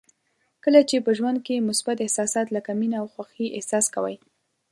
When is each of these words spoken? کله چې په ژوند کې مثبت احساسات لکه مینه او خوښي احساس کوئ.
کله 0.63 0.81
چې 0.89 0.97
په 1.05 1.11
ژوند 1.17 1.37
کې 1.45 1.65
مثبت 1.69 1.97
احساسات 2.01 2.47
لکه 2.55 2.71
مینه 2.79 2.97
او 3.01 3.07
خوښي 3.13 3.47
احساس 3.57 3.85
کوئ. 3.95 4.15